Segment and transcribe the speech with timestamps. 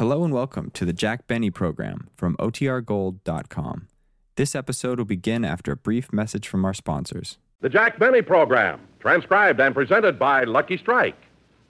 [0.00, 3.88] Hello and welcome to the Jack Benny program from OTRGold.com.
[4.36, 7.36] This episode will begin after a brief message from our sponsors.
[7.60, 11.18] The Jack Benny program, transcribed and presented by Lucky Strike,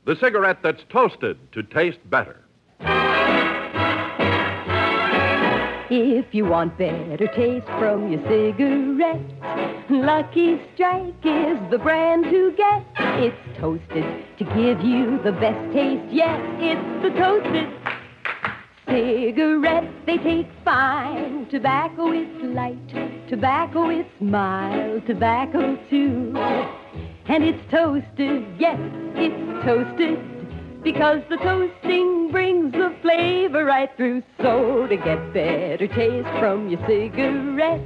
[0.06, 2.44] the cigarette that's toasted to taste better.
[5.90, 12.86] If you want better taste from your cigarette, Lucky Strike is the brand to get.
[12.96, 14.04] It's toasted
[14.38, 16.38] to give you the best taste yet.
[16.60, 17.68] It's the toasted
[18.90, 19.88] cigarette.
[20.06, 21.48] They take fine.
[21.50, 23.28] Tobacco is light.
[23.28, 25.06] Tobacco is mild.
[25.06, 26.32] Tobacco too.
[27.26, 28.44] And it's toasted.
[28.58, 28.78] Yes,
[29.14, 30.18] it's toasted.
[30.82, 34.22] Because the toasting brings the flavor right through.
[34.42, 37.80] So to get better taste from your cigarette,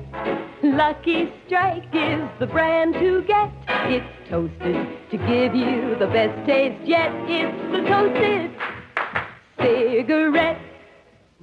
[0.62, 3.50] Lucky Strike is the brand to get.
[3.90, 7.10] It's toasted to give you the best taste yet.
[7.28, 8.50] It's the toasted
[9.58, 10.63] cigarette.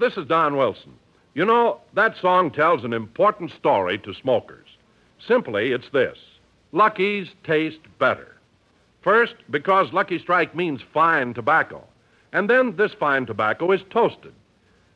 [0.01, 0.93] This is Don Wilson.
[1.35, 4.65] You know, that song tells an important story to smokers.
[5.27, 6.17] Simply, it's this
[6.71, 8.35] Lucky's taste better.
[9.03, 11.83] First, because Lucky Strike means fine tobacco.
[12.33, 14.33] And then this fine tobacco is toasted.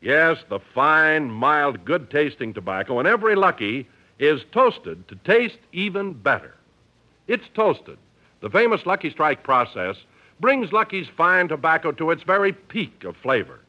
[0.01, 6.13] Yes, the fine, mild, good tasting tobacco in every Lucky is toasted to taste even
[6.13, 6.55] better.
[7.27, 7.99] It's toasted.
[8.41, 9.97] The famous Lucky Strike process
[10.39, 13.59] brings Lucky's fine tobacco to its very peak of flavor,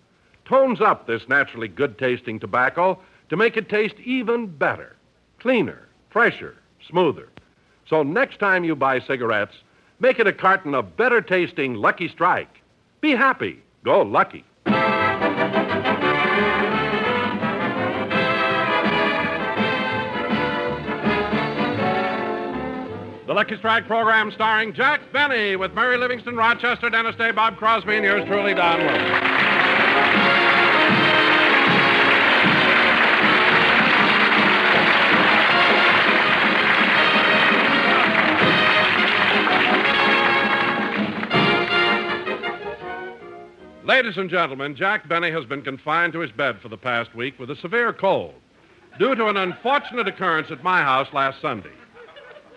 [0.46, 4.96] tones up this naturally good tasting tobacco to make it taste even better,
[5.40, 6.56] cleaner, fresher,
[6.88, 7.28] smoother.
[7.88, 9.54] So next time you buy cigarettes,
[10.00, 12.60] make it a carton of better tasting Lucky Strike.
[13.00, 13.62] Be happy.
[13.84, 14.44] Go Lucky.
[23.26, 27.96] The Lucky Strike program starring Jack Benny with Mary Livingstone, Rochester, Dennis Day, Bob Crosby,
[27.96, 29.35] and yours truly, Don Wilson.
[43.86, 47.38] Ladies and gentlemen, Jack Benny has been confined to his bed for the past week
[47.38, 48.34] with a severe cold
[48.98, 51.70] due to an unfortunate occurrence at my house last Sunday.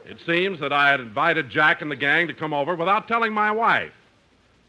[0.07, 3.31] It seems that I had invited Jack and the gang to come over without telling
[3.31, 3.91] my wife.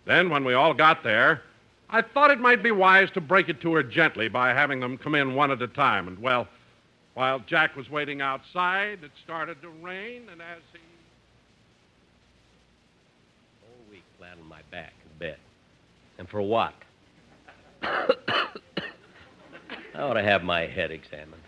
[0.04, 1.41] Then, when we all got there,
[1.88, 4.98] I thought it might be wise to break it to her gently by having them
[4.98, 6.09] come in one at a time.
[6.09, 6.47] And, well,
[7.15, 10.78] while Jack was waiting outside, it started to rain, and as he.
[13.62, 15.38] Whole week flat on my back in bed.
[16.21, 16.75] And for what?
[17.83, 18.51] I
[19.95, 21.41] ought to have my head examined.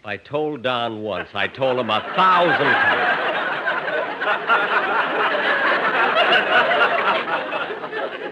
[0.00, 3.20] If I told Don once, I told him a thousand times.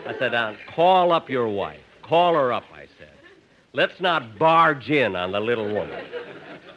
[0.06, 1.80] I said, Don, call up your wife.
[2.02, 3.14] Call her up, I said.
[3.72, 6.04] Let's not barge in on the little woman.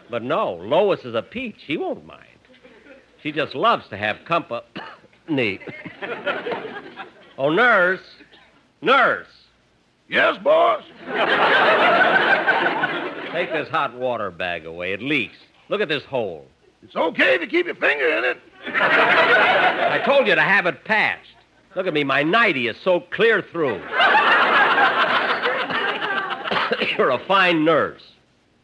[0.09, 1.57] But no, Lois is a peach.
[1.67, 2.21] She won't mind.
[3.21, 4.63] She just loves to have company.
[7.37, 8.14] oh, nurse.
[8.85, 9.27] Nurse.
[10.07, 10.83] Yes, boss?
[13.31, 14.93] Take this hot water bag away.
[14.93, 15.37] It leaks.
[15.69, 16.45] Look at this hole.
[16.83, 18.37] It's okay if you keep your finger in it.
[18.67, 21.35] I told you to have it patched.
[21.75, 22.03] Look at me.
[22.03, 23.77] My nightie is so clear through.
[26.95, 28.03] you're a fine nurse.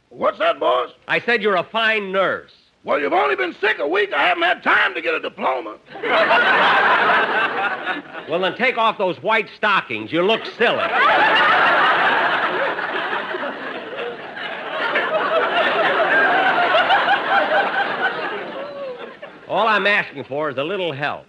[0.09, 0.91] What's that, boss?
[1.07, 2.51] I said you're a fine nurse.
[2.83, 4.11] Well, you've only been sick a week.
[4.11, 5.77] I haven't had time to get a diploma.
[8.29, 10.09] Well, then take off those white stockings.
[10.11, 10.77] You look silly.
[19.49, 21.25] All I'm asking for is a little help.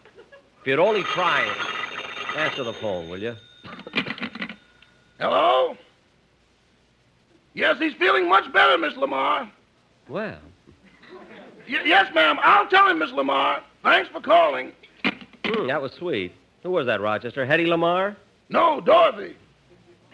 [0.60, 3.34] If you'd only try and answer the phone, will you?
[5.19, 5.76] Hello?
[7.54, 9.50] Yes, he's feeling much better, Miss Lamar.
[10.08, 10.38] Well,
[11.69, 12.39] Y- yes, ma'am.
[12.43, 13.62] I'll tell him, Miss Lamar.
[13.83, 14.73] Thanks for calling.
[15.45, 16.33] hmm, that was sweet.
[16.62, 17.45] Who was that, Rochester?
[17.47, 18.15] Hedy Lamarr?
[18.49, 19.34] No, Dorothy.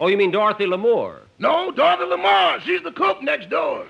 [0.01, 1.21] Oh, you mean Dorothy Lamour?
[1.39, 2.61] No, Dorothy Lamar.
[2.61, 3.85] She's the cook next door.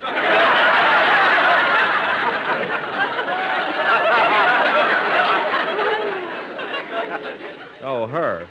[7.81, 8.49] Oh, her.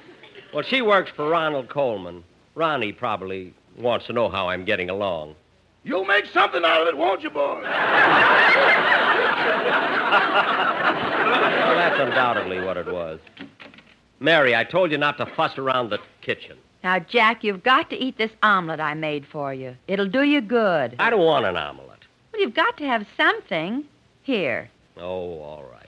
[0.54, 2.24] Well, she works for Ronald Colman.
[2.56, 5.36] Ronnie probably wants to know how I'm getting along.
[5.88, 7.62] You'll make something out of it, won't you, boy?
[7.62, 7.64] Well,
[11.76, 13.22] that's undoubtedly what it was.
[14.20, 16.58] Mary, I told you not to fuss around the kitchen.
[16.84, 19.78] Now, Jack, you've got to eat this omelet I made for you.
[19.88, 20.98] It'll do you good.
[21.00, 22.00] I don't want an omelet.
[22.34, 23.86] Well, you've got to have something.
[24.24, 24.70] Here.
[24.98, 25.88] Oh, all right.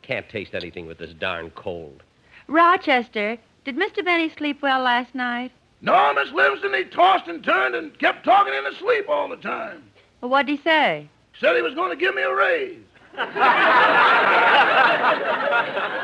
[0.00, 2.02] Can't taste anything with this darn cold.
[2.46, 3.36] Rochester,
[3.66, 4.02] did Mr.
[4.02, 5.52] Benny sleep well last night?
[5.84, 9.36] No, Miss Livingstone, he tossed and turned and kept talking in his sleep all the
[9.36, 9.82] time.
[10.22, 11.06] Well, what'd he say?
[11.38, 12.78] Said he was going to give me a raise.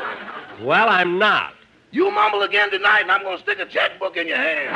[0.61, 1.55] Well, I'm not.
[1.89, 4.75] You mumble again tonight, and I'm going to stick a checkbook in your hand.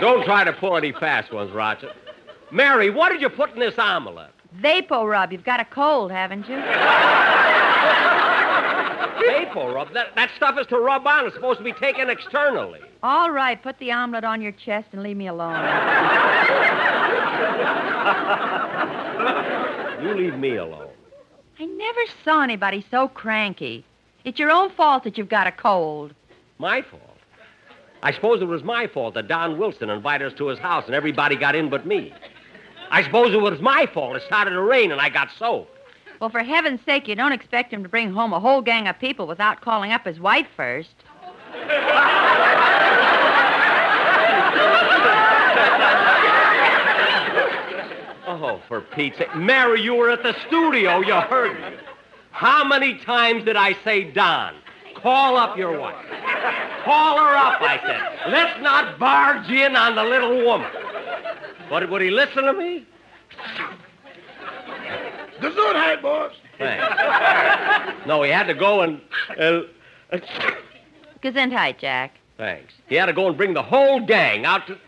[0.00, 1.92] Don't try to pull any fast ones, Roger.
[2.50, 4.30] Mary, what did you put in this omelet?
[4.60, 5.32] Vapo rub.
[5.32, 6.56] You've got a cold, haven't you?
[9.26, 9.92] Maple rub.
[9.92, 11.26] That, that stuff is to rub on.
[11.26, 12.80] It's supposed to be taken externally.
[13.02, 15.56] All right, put the omelet on your chest and leave me alone.
[20.02, 20.90] You leave me alone.
[21.58, 23.84] I never saw anybody so cranky.
[24.24, 26.14] It's your own fault that you've got a cold.
[26.58, 27.02] My fault.
[28.02, 30.94] I suppose it was my fault that Don Wilson invited us to his house and
[30.94, 32.12] everybody got in but me.
[32.90, 34.16] I suppose it was my fault.
[34.16, 35.76] It started to rain and I got soaked.
[36.20, 38.98] Well, for heaven's sake, you don't expect him to bring home a whole gang of
[38.98, 40.94] people without calling up his wife first.
[48.28, 49.34] Oh, for Pete's sake.
[49.36, 51.00] Mary, you were at the studio.
[51.00, 51.78] You heard me.
[52.30, 54.54] How many times did I say, Don,
[54.94, 56.04] call up your wife?
[56.84, 58.30] Call her up, I said.
[58.32, 60.70] Let's not barge in on the little woman.
[61.68, 62.86] But would he listen to me?
[65.40, 66.32] Gesundheit, boss.
[66.58, 68.06] Thanks.
[68.06, 69.00] No, he had to go and.
[69.38, 69.62] Uh,
[70.12, 70.18] uh,
[71.22, 72.12] Gesundheit, Jack.
[72.36, 72.72] thanks.
[72.88, 74.78] He had to go and bring the whole gang out to.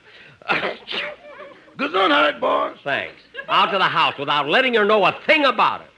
[1.77, 2.79] Gesundheit, boss.
[2.85, 3.21] Thanks.
[3.49, 5.91] Out to the house without letting her know a thing about it.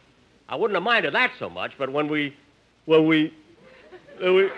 [0.48, 2.36] I wouldn't have minded that so much, but when we.
[2.86, 3.32] When we.
[4.18, 4.50] When we.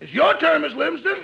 [0.00, 1.20] It's your turn, Miss Livingstone.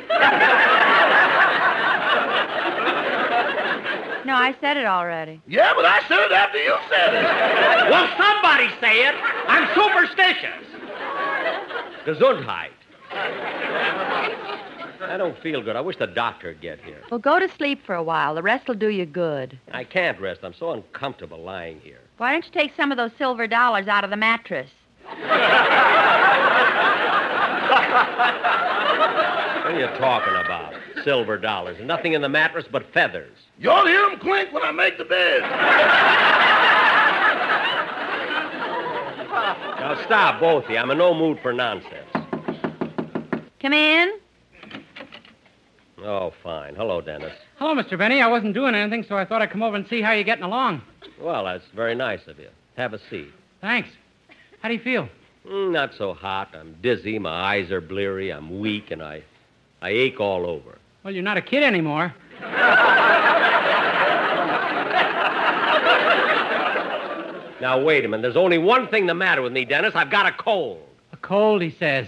[4.27, 5.41] No, I said it already.
[5.47, 7.23] Yeah, but I said it after you said it.
[7.91, 9.15] Well, somebody say it.
[9.47, 10.67] I'm superstitious.
[12.05, 12.71] Gesundheit.
[15.01, 15.77] I don't feel good.
[15.77, 17.03] I wish the doctor'd get here.
[17.11, 18.35] Well, go to sleep for a while.
[18.35, 19.59] The rest will do you good.
[19.73, 20.41] I can't rest.
[20.43, 22.01] I'm so uncomfortable lying here.
[22.17, 24.71] Why don't you take some of those silver dollars out of the mattress?
[29.67, 30.75] What are you talking about?
[31.05, 31.77] Silver dollars.
[31.83, 33.37] Nothing in the mattress but feathers.
[33.59, 35.43] You'll hear them clink when I make the bed.
[39.81, 40.77] Now stop, both of you.
[40.77, 42.11] I'm in no mood for nonsense.
[43.61, 44.19] Come in.
[46.03, 46.75] Oh, fine.
[46.75, 47.33] Hello, Dennis.
[47.59, 47.97] Hello, Mr.
[47.99, 48.21] Benny.
[48.21, 50.45] I wasn't doing anything, so I thought I'd come over and see how you're getting
[50.45, 50.83] along.
[51.21, 52.49] Well, that's very nice of you.
[52.77, 53.33] Have a seat.
[53.61, 53.89] Thanks.
[54.61, 55.09] How do you feel?
[55.47, 56.55] Mm, not so hot.
[56.55, 57.19] I'm dizzy.
[57.19, 58.33] My eyes are bleary.
[58.33, 59.23] I'm weak, and I,
[59.81, 60.79] I ache all over.
[61.05, 62.15] Well, you're not a kid anymore.
[67.61, 68.23] Now wait a minute.
[68.23, 69.93] There's only one thing the matter with me, Dennis.
[69.95, 70.83] I've got a cold.
[71.13, 72.07] A cold, he says.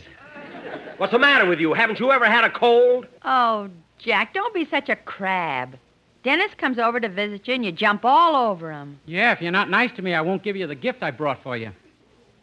[0.98, 1.72] What's the matter with you?
[1.72, 3.06] Haven't you ever had a cold?
[3.24, 3.68] Oh,
[3.98, 5.78] Jack, don't be such a crab.
[6.22, 9.00] Dennis comes over to visit you and you jump all over him.
[9.06, 11.42] Yeah, if you're not nice to me, I won't give you the gift I brought
[11.42, 11.70] for you.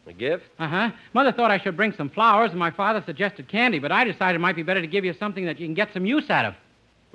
[0.06, 0.44] A gift?
[0.58, 0.90] Uh huh.
[1.14, 4.36] Mother thought I should bring some flowers, and my father suggested candy, but I decided
[4.36, 6.44] it might be better to give you something that you can get some use out
[6.44, 6.54] of.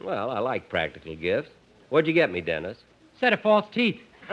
[0.04, 1.50] Well, I like practical gifts.
[1.90, 2.78] What'd you get me, Dennis?
[3.20, 4.00] Set of false teeth.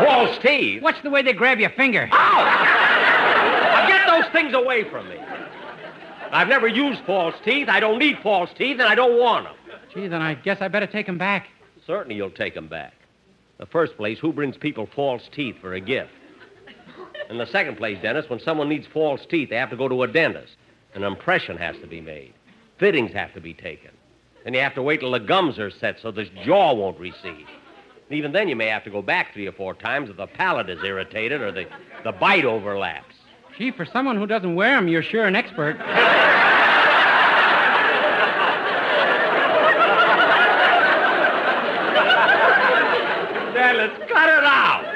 [0.00, 0.82] False teeth.
[0.82, 2.06] Watch the way they grab your finger.
[2.06, 5.18] Now get those things away from me.
[6.32, 7.68] I've never used false teeth.
[7.68, 9.54] I don't need false teeth, and I don't want them.
[9.92, 11.48] Gee, then I guess I better take them back.
[11.86, 12.92] Certainly you'll take them back.
[13.58, 16.12] In the first place, who brings people false teeth for a gift?
[17.30, 20.02] In the second place, Dennis, when someone needs false teeth, they have to go to
[20.02, 20.56] a dentist.
[20.94, 22.34] An impression has to be made.
[22.78, 23.92] Fittings have to be taken.
[24.42, 27.46] Then you have to wait till the gums are set so the jaw won't recede.
[28.08, 30.26] And even then, you may have to go back three or four times if the
[30.26, 31.66] palate is irritated or the,
[32.02, 33.14] the bite overlaps.
[33.56, 35.78] Gee, for someone who doesn't wear 'em, you're sure an expert.
[43.54, 44.89] Dennis, cut it out.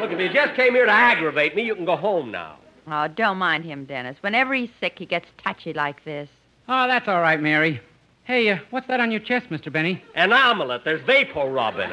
[0.00, 2.58] Look, if you just came here to aggravate me, you can go home now.
[2.86, 4.16] Oh, don't mind him, Dennis.
[4.20, 6.28] Whenever he's sick, he gets touchy like this.
[6.68, 7.80] Oh, that's all right, Mary.
[8.24, 9.72] Hey, uh, what's that on your chest, Mr.
[9.72, 10.02] Benny?
[10.14, 10.84] An omelet.
[10.84, 11.88] There's vapor rub in it.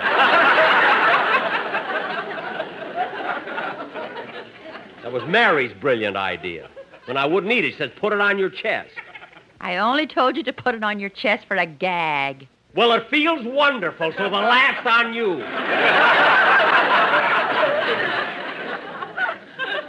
[5.02, 6.70] that was Mary's brilliant idea.
[7.06, 8.92] When I wouldn't eat it, she said, put it on your chest.
[9.62, 12.48] I only told you to put it on your chest for a gag.
[12.76, 15.42] Well, it feels wonderful, so the laugh's on you.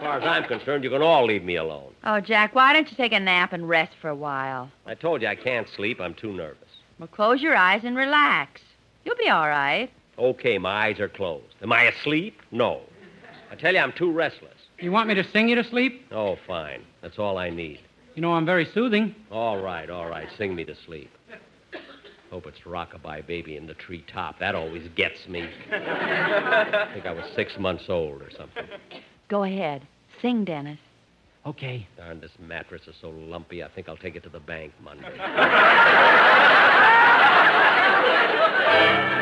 [0.06, 1.92] As far as I'm concerned, you can all leave me alone.
[2.04, 4.70] Oh, Jack, why don't you take a nap and rest for a while?
[4.86, 6.00] I told you I can't sleep.
[6.00, 6.68] I'm too nervous.
[7.00, 8.60] Well, close your eyes and relax.
[9.04, 9.90] You'll be all right.
[10.16, 11.56] Okay, my eyes are closed.
[11.60, 12.40] Am I asleep?
[12.52, 12.82] No.
[13.50, 14.54] I tell you, I'm too restless.
[14.78, 16.06] You want me to sing you to sleep?
[16.12, 16.84] Oh, fine.
[17.02, 17.80] That's all I need.
[18.14, 19.12] You know I'm very soothing.
[19.32, 20.28] All right, all right.
[20.38, 21.10] Sing me to sleep.
[22.30, 24.38] Hope it's Rockabye Baby in the treetop.
[24.38, 25.48] That always gets me.
[25.72, 28.66] I think I was six months old or something.
[29.28, 29.82] Go ahead.
[30.22, 30.78] Sing, Dennis.
[31.44, 31.86] Okay.
[31.96, 35.06] Darn, this mattress is so lumpy, I think I'll take it to the bank Monday.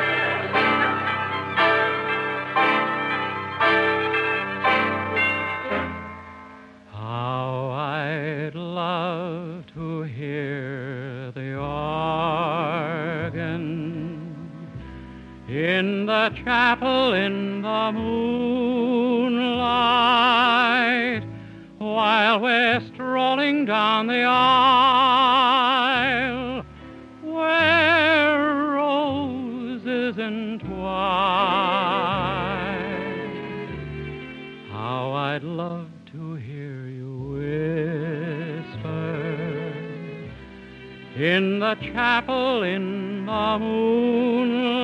[41.16, 44.80] in the chapel in the moonlight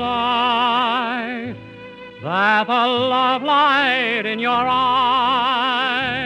[2.22, 6.19] that the love light in your eyes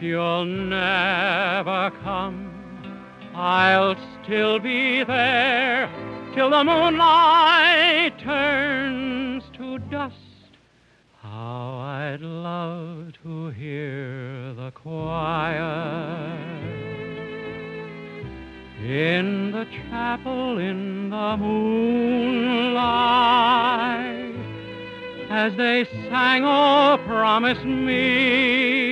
[0.00, 2.50] If you'll never come,
[3.34, 5.90] I'll still be there
[6.34, 10.16] till the moonlight turns to dust.
[11.18, 15.60] How I'd love to hear the choir
[18.82, 22.64] in the chapel in the moonlight
[25.28, 28.89] as they sang, Oh, promise me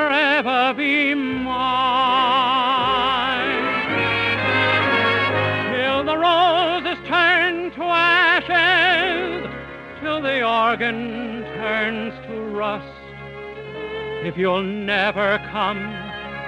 [0.00, 1.50] forever be mine
[5.72, 9.48] till the roses turn to ashes,
[10.00, 12.86] till the organ turns to rust.
[14.24, 15.80] If you'll never come,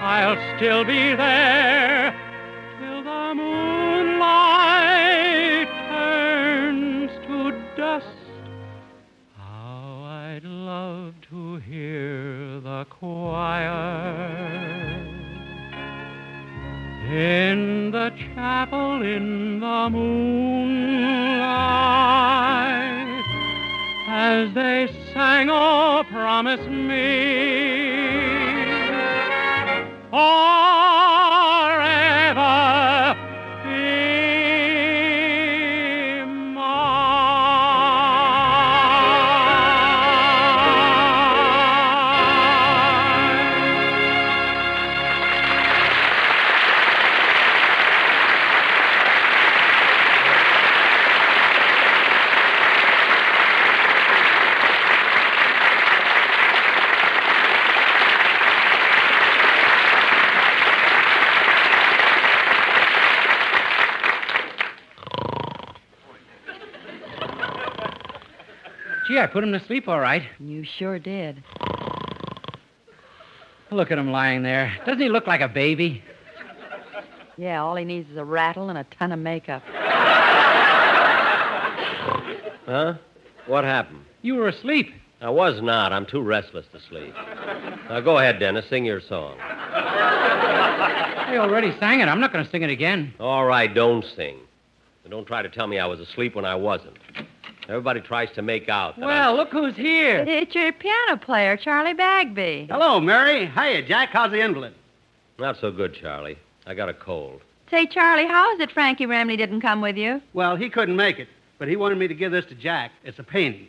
[0.00, 2.21] I'll still be there
[12.84, 14.22] choir.
[17.10, 20.82] In the chapel in the moonlight
[24.08, 28.02] as they sang, Oh, promise me.
[30.10, 30.81] Forever
[69.32, 70.22] put him to sleep all right.
[70.38, 71.42] You sure did.
[73.70, 74.76] Look at him lying there.
[74.84, 76.04] Doesn't he look like a baby?
[77.38, 79.62] Yeah, all he needs is a rattle and a ton of makeup.
[82.66, 82.94] Huh?
[83.46, 84.04] What happened?
[84.20, 84.92] You were asleep.
[85.20, 85.92] I was not.
[85.92, 87.14] I'm too restless to sleep.
[87.88, 88.68] Now go ahead, Dennis.
[88.68, 89.36] Sing your song.
[89.40, 92.08] I already sang it.
[92.08, 93.14] I'm not going to sing it again.
[93.18, 94.36] All right, don't sing.
[95.04, 96.98] And don't try to tell me I was asleep when I wasn't.
[97.68, 98.96] Everybody tries to make out.
[98.98, 100.24] That Well, look who's here.
[100.26, 102.66] It's your piano player, Charlie Bagby.
[102.70, 103.46] Hello, Mary.
[103.46, 104.10] Hiya, Jack.
[104.12, 104.74] How's the invalid?
[105.38, 106.38] I'm not so good, Charlie.
[106.66, 107.40] I got a cold.
[107.70, 110.20] Say, Charlie, how is it Frankie Remley didn't come with you?
[110.34, 111.28] Well, he couldn't make it,
[111.58, 112.90] but he wanted me to give this to Jack.
[113.04, 113.68] It's a painting.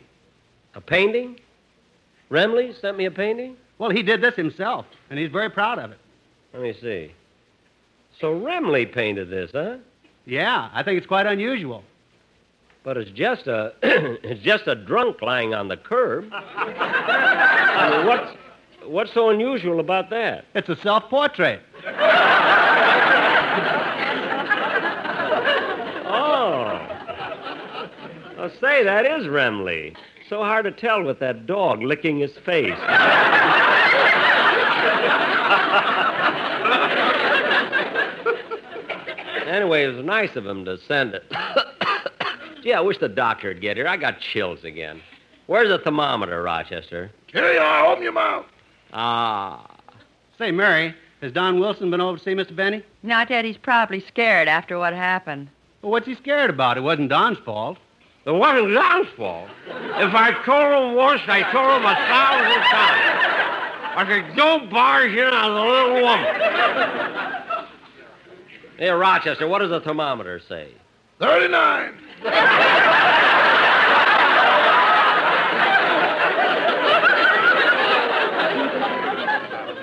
[0.75, 1.39] A painting?
[2.29, 3.55] Remley sent me a painting?
[3.77, 5.99] Well, he did this himself, and he's very proud of it.
[6.53, 7.13] Let me see.
[8.19, 9.77] So Remley painted this, huh?
[10.25, 11.83] Yeah, I think it's quite unusual.
[12.83, 16.29] But it's just a it's just a drunk lying on the curb.
[16.33, 18.35] I mean, what's
[18.85, 20.43] what's so unusual about that?
[20.53, 21.61] It's a self-portrait.
[26.05, 26.79] oh.
[28.37, 29.95] Well, say that is Remley.
[30.27, 32.73] So hard to tell with that dog licking his face.
[39.47, 41.23] anyway, it was nice of him to send it.
[42.63, 43.87] Gee, I wish the doctor'd get here.
[43.87, 45.01] I got chills again.
[45.47, 47.11] Where's the thermometer, Rochester?
[47.27, 47.87] Here you are.
[47.87, 48.45] Open your mouth.
[48.93, 49.69] Ah.
[50.37, 52.55] Say, Mary, has Don Wilson been over to see Mr.
[52.55, 52.81] Benny?
[53.03, 53.43] Not yet.
[53.43, 55.49] he's probably scared after what happened.
[55.81, 56.77] Well, what's he scared about?
[56.77, 57.77] It wasn't Don's fault.
[58.25, 59.49] It wasn't Don's fault.
[59.67, 63.29] If I told him once, I told him a thousand times.
[63.95, 67.35] I said, don't barge in on the little woman.
[68.77, 70.69] Hey, Rochester, what does the thermometer say?
[71.19, 71.93] 39.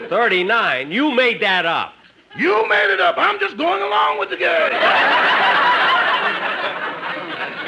[0.09, 0.91] 39.
[0.91, 1.93] You made that up.
[2.37, 3.17] You made it up.
[3.19, 4.49] I'm just going along with the game.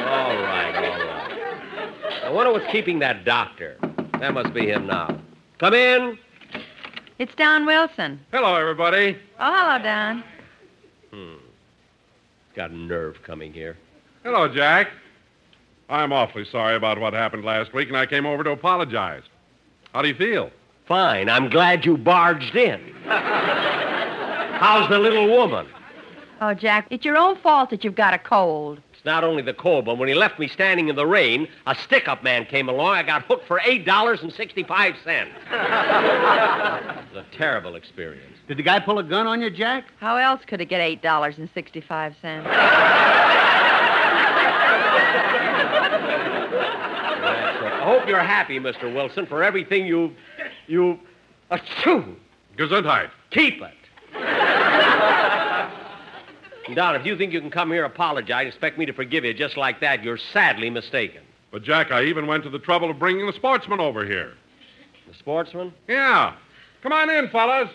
[0.04, 2.24] All right, all right.
[2.24, 3.76] I wonder what's keeping that doctor.
[4.20, 5.18] That must be him now.
[5.58, 6.18] Come in.
[7.18, 8.20] It's Don Wilson.
[8.32, 9.16] Hello, everybody.
[9.38, 10.24] Oh, hello, Don.
[11.10, 11.34] Hmm.
[12.54, 13.76] Got a nerve coming here.
[14.24, 14.88] Hello, Jack.
[15.88, 19.22] I'm awfully sorry about what happened last week, and I came over to apologize.
[19.92, 20.50] How do you feel?
[20.86, 21.28] Fine.
[21.28, 22.94] I'm glad you barged in.
[23.04, 25.66] How's the little woman?
[26.40, 28.80] Oh, Jack, it's your own fault that you've got a cold.
[28.92, 31.74] It's not only the cold, but when he left me standing in the rain, a
[31.74, 32.94] stick up man came along.
[32.94, 34.96] I got hooked for $8.65.
[34.96, 38.36] it was a terrible experience.
[38.48, 39.84] Did the guy pull a gun on you, Jack?
[39.98, 42.14] How else could it get $8.65?
[47.22, 47.71] That's right.
[47.82, 48.94] I hope you're happy, Mr.
[48.94, 50.12] Wilson, for everything you've.
[50.68, 51.00] you.
[51.50, 52.14] Achoo!
[52.56, 53.10] Gesundheit.
[53.30, 53.74] Keep it.
[56.76, 59.56] Don, if you think you can come here apologize, expect me to forgive you just
[59.56, 61.22] like that, you're sadly mistaken.
[61.50, 64.34] But, Jack, I even went to the trouble of bringing the sportsmen over here.
[65.08, 65.74] The sportsmen?
[65.88, 66.36] Yeah.
[66.84, 67.68] Come on in, fellas.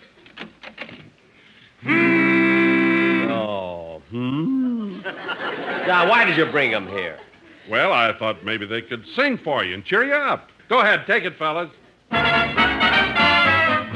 [3.29, 5.01] Oh, hmm?
[5.01, 7.19] Now, why did you bring him here?
[7.69, 10.49] Well, I thought maybe they could sing for you and cheer you up.
[10.69, 11.69] Go ahead, take it, fellas.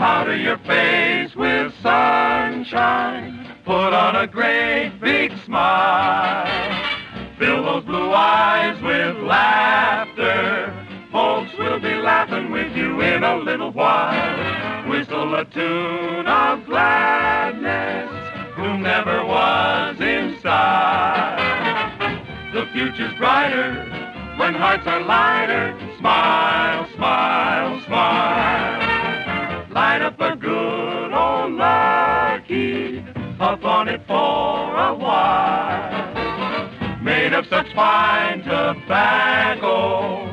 [0.01, 3.47] Powder your face with sunshine.
[3.63, 6.47] Put on a great big smile.
[7.37, 10.73] Fill those blue eyes with laughter.
[11.11, 14.89] Folks will be laughing with you in a little while.
[14.89, 18.09] Whistle a tune of gladness.
[18.55, 20.70] Who never was inside?
[22.73, 23.83] Future's brighter
[24.37, 25.77] when hearts are lighter.
[25.99, 29.67] Smile, smile, smile.
[29.71, 33.03] Light up a good old lucky.
[33.37, 34.13] Puff on it for
[34.77, 35.91] a while.
[37.03, 40.27] Made of such fine tobacco.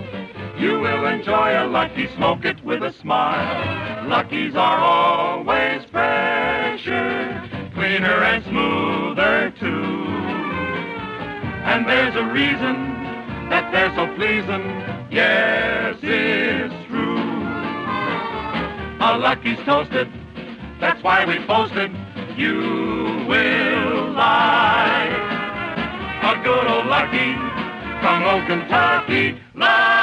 [0.58, 4.08] You will enjoy a lucky, smoke it with a smile.
[4.08, 7.42] Luckies are always fresher,
[7.74, 10.17] cleaner and smoother too.
[11.70, 12.76] And there's a reason
[13.50, 14.64] that they're so pleasing.
[15.10, 17.18] Yes, it's true.
[19.00, 20.08] A lucky's toasted,
[20.80, 21.90] that's why we posted.
[22.36, 25.12] You will like
[26.22, 27.34] a good old lucky
[28.00, 29.38] from old Kentucky.
[29.54, 29.97] Lucky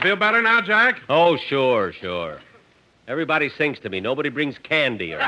[0.00, 0.98] You feel better now, Jack?
[1.10, 2.40] Oh, sure, sure.
[3.06, 4.00] Everybody sings to me.
[4.00, 5.26] Nobody brings candy or Well,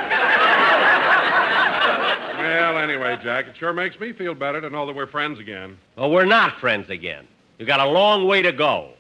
[2.79, 5.77] anyway, Jack, it sure makes me feel better to know that we're friends again.
[5.97, 7.29] Well, we're not friends again.
[7.59, 8.95] You got a long way to go.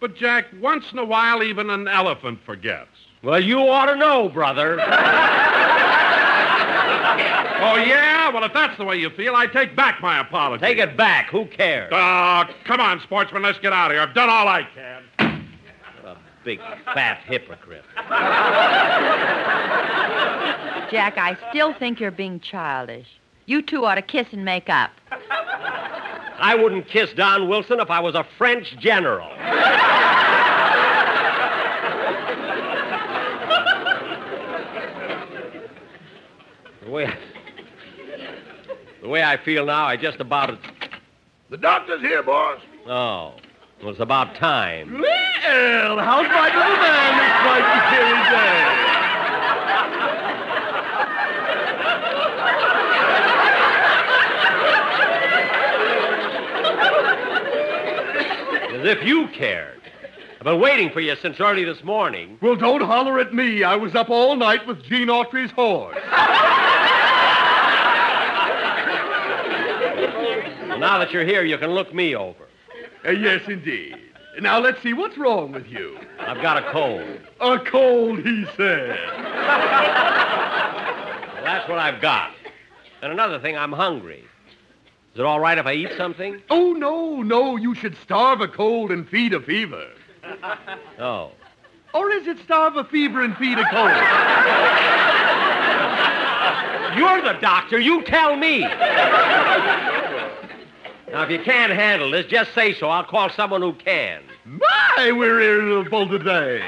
[0.00, 2.90] But, Jack, once in a while, even an elephant forgets.
[3.22, 4.76] Well, you ought to know, brother.
[7.58, 8.15] Oh, yeah?
[8.32, 10.60] Well, if that's the way you feel, I take back my apology.
[10.60, 11.30] Take it back.
[11.30, 11.90] Who cares?
[11.92, 14.02] Oh, come on, sportsmen, let's get out of here.
[14.02, 15.48] I've done all I can.
[16.04, 17.84] A big fat hypocrite.
[20.90, 23.06] Jack, I still think you're being childish.
[23.46, 24.90] You two ought to kiss and make up.
[26.38, 29.30] I wouldn't kiss Don Wilson if I was a French general.
[36.84, 37.16] the way I,
[39.06, 40.58] the way I feel now, I just about
[41.48, 42.60] The doctor's here, boss.
[42.88, 43.34] oh,
[43.78, 44.94] it was about time.
[45.00, 48.86] Well, how's my little man this bright cherry day?
[58.74, 59.80] As if you cared.
[60.38, 62.38] I've been waiting for you since early this morning.
[62.42, 63.64] Well, don't holler at me.
[63.64, 65.96] I was up all night with Gene Autry's horse.
[70.78, 72.46] Now that you're here, you can look me over.
[73.04, 73.96] Uh, yes, indeed.
[74.40, 75.98] Now, let's see, what's wrong with you?
[76.18, 77.20] I've got a cold.
[77.40, 78.90] A cold, he said.
[81.30, 82.32] Well, that's what I've got.
[83.00, 84.24] And another thing, I'm hungry.
[85.14, 86.42] Is it all right if I eat something?
[86.50, 89.88] Oh, no, no, you should starve a cold and feed a fever.
[90.98, 91.30] Oh.
[91.94, 93.90] Or is it starve a fever and feed a cold?
[96.98, 97.78] You're the doctor.
[97.78, 98.66] You tell me.
[101.10, 102.88] Now, if you can't handle this, just say so.
[102.88, 104.22] I'll call someone who can.
[104.44, 106.60] My, we're irritable today.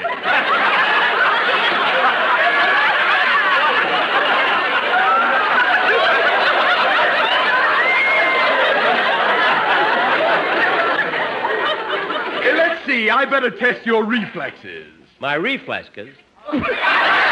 [12.55, 13.11] Let's see.
[13.11, 14.93] I better test your reflexes.
[15.19, 16.15] My reflexes.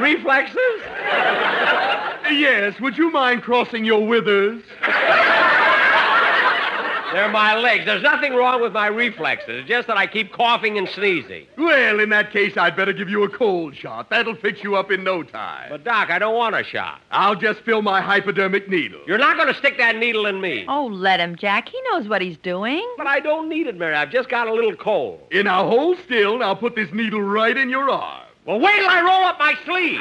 [0.00, 0.80] reflexes?
[2.30, 4.62] Yes, would you mind crossing your withers?
[7.12, 7.84] They're my legs.
[7.84, 9.60] There's nothing wrong with my reflexes.
[9.60, 11.46] It's just that I keep coughing and sneezing.
[11.56, 14.10] Well, in that case, I'd better give you a cold shot.
[14.10, 15.68] That'll fix you up in no time.
[15.70, 17.02] But, Doc, I don't want a shot.
[17.12, 19.00] I'll just fill my hypodermic needle.
[19.06, 20.64] You're not going to stick that needle in me.
[20.66, 21.68] Oh, let him, Jack.
[21.68, 22.84] He knows what he's doing.
[22.96, 23.94] But I don't need it, Mary.
[23.94, 25.20] I've just got a little cold.
[25.30, 26.38] In now, hold still.
[26.38, 28.23] Now put this needle right in your arm.
[28.46, 30.00] Well, wait till I roll up my sleeve.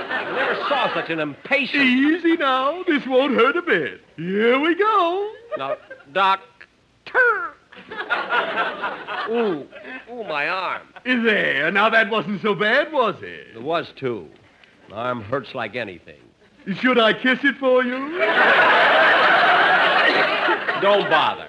[0.00, 1.82] I never saw such an impatient.
[1.82, 2.82] Easy now.
[2.84, 4.00] This won't hurt a bit.
[4.16, 5.30] Here we go.
[5.58, 5.76] Now,
[6.12, 6.40] Doc.
[9.30, 9.66] Ooh,
[10.10, 10.88] ooh, my arm.
[11.04, 11.70] There.
[11.70, 13.48] Now that wasn't so bad, was it?
[13.54, 14.26] It was too.
[14.88, 16.20] My arm hurts like anything.
[16.80, 18.18] Should I kiss it for you?
[20.80, 21.48] Don't bother.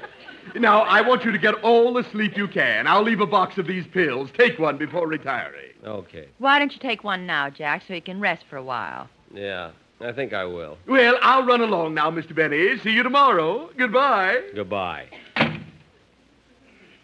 [0.55, 2.87] Now, I want you to get all the sleep you can.
[2.87, 4.29] I'll leave a box of these pills.
[4.37, 5.71] Take one before retiring.
[5.85, 6.27] Okay.
[6.39, 9.09] Why don't you take one now, Jack, so he can rest for a while?
[9.33, 10.77] Yeah, I think I will.
[10.87, 12.35] Well, I'll run along now, Mr.
[12.35, 12.77] Benny.
[12.79, 13.69] See you tomorrow.
[13.77, 14.41] Goodbye.
[14.55, 15.07] Goodbye.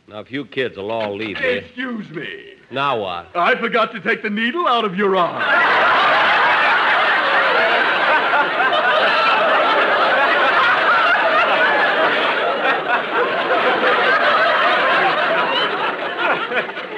[0.07, 1.45] Now, if you kids will all leave me.
[1.45, 2.53] Excuse me.
[2.71, 3.35] Now what?
[3.35, 5.41] I forgot to take the needle out of your arm.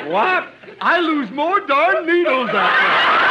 [0.10, 0.48] What?
[0.80, 3.28] I lose more darn needles out there.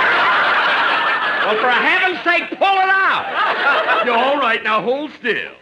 [1.46, 4.04] Well, for heaven's sake, pull it out.
[4.04, 5.52] You're All right, now hold still.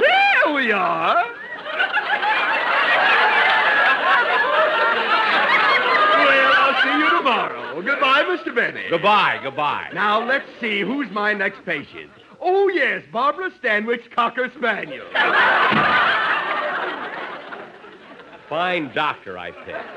[0.00, 1.24] There we are.
[6.18, 7.82] Well, I'll see you tomorrow.
[7.82, 8.54] Goodbye, Mr.
[8.54, 8.84] Benny.
[8.90, 9.90] Goodbye, goodbye.
[9.94, 10.80] Now, let's see.
[10.80, 12.10] Who's my next patient?
[12.40, 15.06] Oh, yes, Barbara Stanwyck's Cocker Spaniel.
[18.54, 19.96] Fine doctor I picked.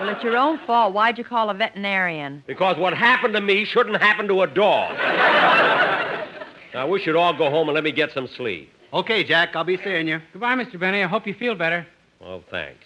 [0.00, 0.94] Well, it's your own fault.
[0.94, 2.42] Why'd you call a veterinarian?
[2.44, 4.96] Because what happened to me shouldn't happen to a dog.
[6.74, 8.68] now, I wish you'd all go home and let me get some sleep.
[8.92, 10.20] Okay, Jack, I'll be seeing you.
[10.32, 10.76] Goodbye, Mr.
[10.76, 11.04] Benny.
[11.04, 11.86] I hope you feel better.
[12.20, 12.84] Well, thanks.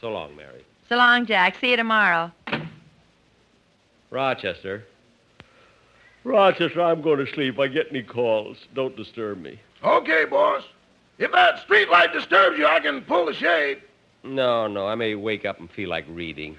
[0.00, 0.64] So long, Mary.
[0.88, 1.58] So long, Jack.
[1.60, 2.32] See you tomorrow.
[4.08, 4.86] Rochester.
[6.24, 7.58] Rochester, I'm going to sleep.
[7.58, 8.56] I get any calls.
[8.74, 9.60] Don't disturb me.
[9.84, 10.62] Okay, boss.
[11.18, 13.82] If that streetlight disturbs you, I can pull the shade.
[14.26, 14.86] No, no.
[14.86, 16.56] I may wake up and feel like reading.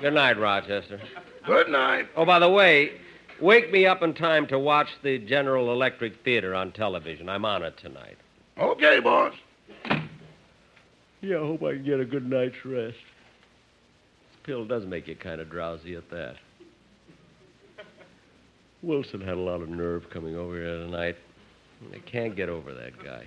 [0.00, 0.98] Good night, Rochester.
[1.46, 2.08] Good night.
[2.16, 2.92] Oh, by the way,
[3.38, 7.28] wake me up in time to watch the General Electric Theater on television.
[7.28, 8.16] I'm on it tonight.
[8.58, 9.34] Okay, boss.
[11.22, 12.96] Yeah, I hope I can get a good night's rest.
[12.96, 16.36] This pill does make you kind of drowsy at that.
[18.82, 21.16] Wilson had a lot of nerve coming over here tonight.
[21.92, 23.26] I can't get over that guy.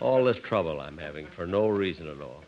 [0.00, 2.44] All this trouble I'm having for no reason at all.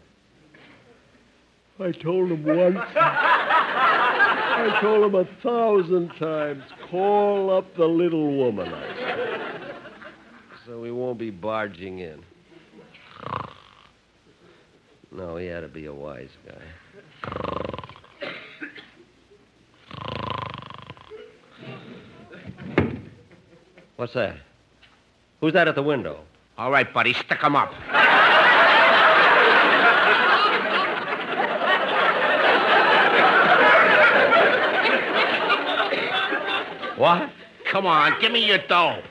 [1.80, 2.78] I told him once.
[2.96, 9.74] I told him a thousand times, call up the little woman, I said.
[10.66, 12.22] So we won't be barging in.
[15.12, 16.54] No, he had to be a wise guy.
[23.96, 24.36] What's that?
[25.40, 26.20] Who's that at the window?
[26.58, 27.72] All right, buddy, stick 'em up.
[36.98, 37.30] What?
[37.70, 39.02] Come on, give me your dough.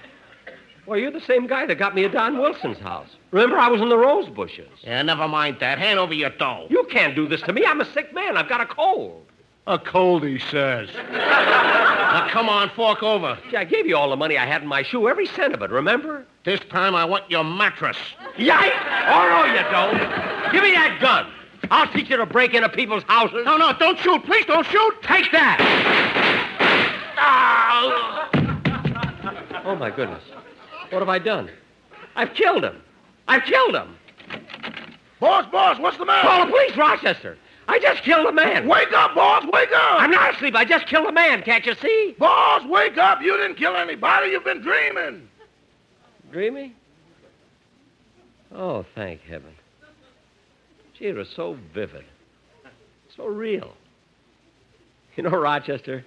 [0.85, 3.09] Well, you're the same guy that got me at Don Wilson's house.
[3.31, 4.69] Remember, I was in the rose bushes.
[4.83, 5.79] Yeah, never mind that.
[5.79, 6.67] Hand over your dough.
[6.69, 7.65] You can't do this to me.
[7.65, 8.37] I'm a sick man.
[8.37, 9.25] I've got a cold.
[9.67, 10.89] A cold, he says.
[12.15, 13.37] Now, come on, fork over.
[13.49, 15.61] Gee, I gave you all the money I had in my shoe, every cent of
[15.61, 16.25] it, remember?
[16.45, 17.97] This time I want your mattress.
[18.37, 18.71] Yike!
[19.07, 20.53] Oh, no, you don't.
[20.53, 21.29] Give me that gun.
[21.69, 23.43] I'll teach you to break into people's houses.
[23.43, 24.23] No, no, don't shoot.
[24.23, 24.93] Please don't shoot.
[25.01, 25.57] Take that!
[27.17, 28.29] Ah!
[29.65, 30.23] Oh, my goodness.
[30.95, 31.51] What have I done?
[32.15, 32.81] I've killed him.
[33.27, 33.97] I've killed him.
[35.19, 36.25] Boss, boss, what's the matter?
[36.25, 37.38] Call the police, Rochester.
[37.67, 38.65] I just killed a man.
[38.65, 39.99] Wake up, boss, wake up!
[39.99, 40.55] I'm not asleep.
[40.55, 41.43] I just killed a man.
[41.43, 42.15] Can't you see?
[42.17, 43.21] Boss, wake up!
[43.21, 44.29] You didn't kill anybody.
[44.29, 45.27] You've been dreaming.
[46.31, 46.73] Dreamy?
[48.53, 49.53] Oh, thank heaven.
[50.97, 52.05] Gee, it was so vivid.
[53.17, 53.73] So real.
[55.17, 56.05] You know, Rochester,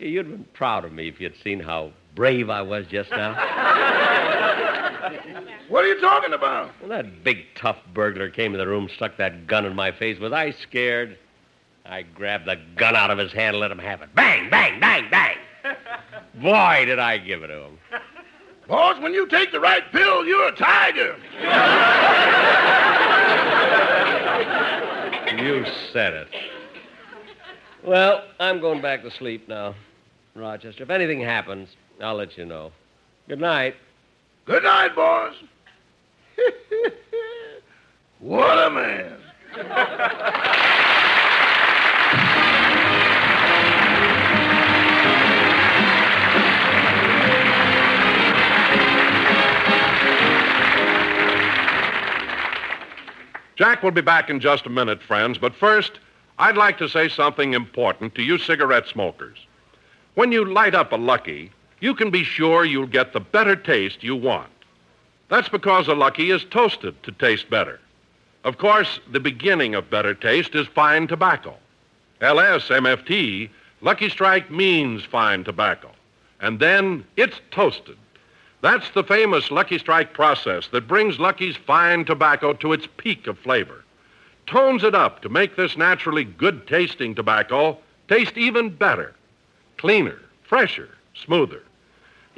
[0.00, 3.10] gee, you'd have been proud of me if you'd seen how brave I was just
[3.10, 3.36] now.
[5.70, 6.72] What are you talking about?
[6.80, 10.18] When that big, tough burglar came in the room, stuck that gun in my face,
[10.18, 11.16] was I scared?
[11.86, 14.12] I grabbed the gun out of his hand and let him have it.
[14.16, 15.36] Bang, bang, bang, bang.
[16.42, 17.78] Boy, did I give it to him.
[18.66, 21.16] Boss, when you take the right pill, you're a tiger.
[25.38, 26.28] You said it.
[27.82, 29.74] Well, I'm going back to sleep now,
[30.34, 30.82] Rochester.
[30.82, 31.68] If anything happens,
[32.00, 32.72] I'll let you know.
[33.28, 33.76] Good night.
[34.46, 35.34] Good night, boss.
[38.20, 39.16] what a man.
[53.56, 56.00] Jack will be back in just a minute, friends, but first,
[56.38, 59.36] I'd like to say something important to you cigarette smokers.
[60.14, 64.02] When you light up a Lucky, you can be sure you'll get the better taste
[64.02, 64.50] you want.
[65.28, 67.80] That's because a Lucky is toasted to taste better.
[68.44, 71.56] Of course, the beginning of better taste is fine tobacco.
[72.20, 75.90] LSMFT, Lucky Strike means fine tobacco.
[76.40, 77.96] And then it's toasted.
[78.62, 83.38] That's the famous Lucky Strike process that brings Lucky's fine tobacco to its peak of
[83.38, 83.84] flavor.
[84.46, 89.14] Tones it up to make this naturally good tasting tobacco taste even better,
[89.76, 91.62] cleaner, fresher, smoother.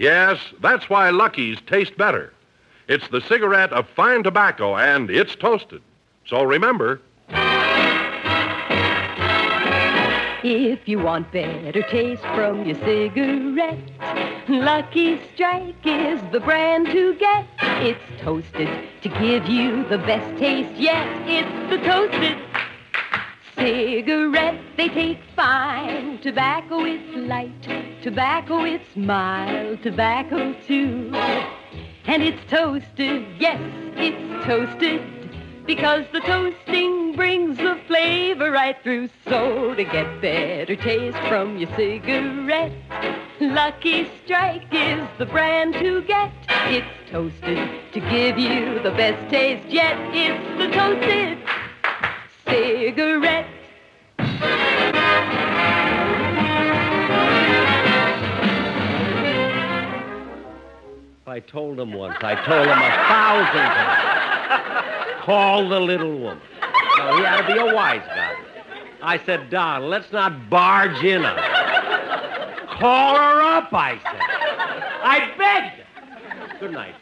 [0.03, 2.33] Yes, that's why Lucky's taste better.
[2.89, 5.81] It's the cigarette of fine tobacco and it's toasted.
[6.27, 7.01] So remember,
[10.45, 13.79] If you want better taste from your cigarette,
[14.49, 17.47] Lucky Strike is the brand to get.
[17.61, 18.69] It's toasted
[19.03, 21.07] to give you the best taste yet.
[21.29, 22.37] It's the toasted
[23.63, 24.61] cigarette.
[24.77, 28.03] They take fine tobacco, it's light.
[28.03, 29.83] Tobacco, it's mild.
[29.83, 31.11] Tobacco, too.
[32.05, 33.61] And it's toasted, yes,
[33.97, 35.01] it's toasted.
[35.65, 39.09] Because the toasting brings the flavor right through.
[39.29, 42.73] So to get better taste from your cigarette,
[43.41, 46.33] Lucky Strike is the brand to get.
[46.49, 49.97] It's toasted to give you the best taste yet.
[50.13, 51.39] It's the toasted
[52.53, 53.47] cigarette.
[61.27, 65.25] I told him once, I told him a thousand times.
[65.25, 66.43] Call the little woman.
[66.99, 68.37] No, he ought to be a wise guy.
[69.01, 72.67] I said, Don, let's not barge in on her.
[72.79, 74.21] Call her up, I said.
[75.05, 76.61] I begged.
[76.61, 76.95] Good night,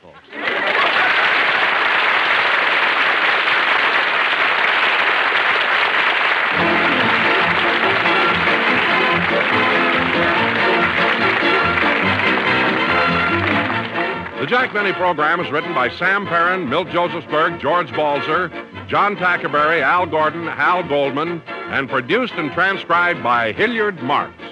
[14.41, 18.49] The Jack Benny program is written by Sam Perrin, Milt Josephsberg, George Balzer,
[18.89, 24.43] John Tackaberry, Al Gordon, Hal Goldman, and produced and transcribed by Hilliard Marks.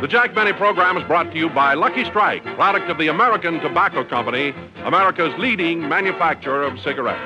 [0.00, 3.60] The Jack Benny program is brought to you by Lucky Strike, product of the American
[3.60, 7.20] Tobacco Company, America's leading manufacturer of cigarettes.